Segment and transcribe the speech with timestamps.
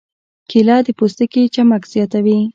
[0.49, 2.39] کېله د پوستکي چمک زیاتوي.